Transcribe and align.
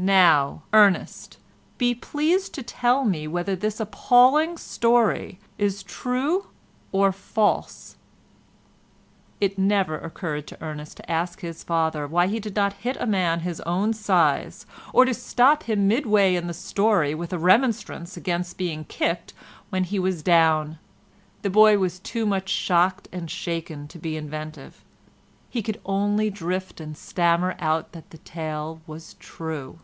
Now, 0.00 0.62
Ernest, 0.72 1.38
be 1.76 1.92
pleased 1.92 2.54
to 2.54 2.62
tell 2.62 3.04
me 3.04 3.26
whether 3.26 3.56
this 3.56 3.80
appalling 3.80 4.56
story 4.56 5.40
is 5.58 5.82
true 5.82 6.46
or 6.92 7.10
false?" 7.10 7.96
It 9.40 9.58
never 9.58 9.98
occurred 9.98 10.46
to 10.46 10.62
Ernest 10.62 10.98
to 10.98 11.10
ask 11.10 11.40
his 11.40 11.64
father 11.64 12.06
why 12.06 12.28
he 12.28 12.38
did 12.38 12.54
not 12.54 12.74
hit 12.74 12.96
a 13.00 13.06
man 13.08 13.40
his 13.40 13.60
own 13.62 13.92
size, 13.92 14.66
or 14.92 15.04
to 15.04 15.12
stop 15.12 15.64
him 15.64 15.88
midway 15.88 16.36
in 16.36 16.46
the 16.46 16.54
story 16.54 17.12
with 17.12 17.32
a 17.32 17.38
remonstrance 17.38 18.16
against 18.16 18.56
being 18.56 18.84
kicked 18.84 19.34
when 19.70 19.82
he 19.82 19.98
was 19.98 20.22
down. 20.22 20.78
The 21.42 21.50
boy 21.50 21.76
was 21.76 21.98
too 21.98 22.24
much 22.24 22.48
shocked 22.50 23.08
and 23.10 23.28
shaken 23.28 23.88
to 23.88 23.98
be 23.98 24.16
inventive; 24.16 24.84
he 25.50 25.60
could 25.60 25.80
only 25.84 26.30
drift 26.30 26.80
and 26.80 26.96
stammer 26.96 27.56
out 27.58 27.90
that 27.90 28.10
the 28.10 28.18
tale 28.18 28.80
was 28.86 29.14
true. 29.14 29.80